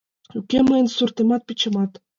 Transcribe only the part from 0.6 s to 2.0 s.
мыйын суртемат, печемат.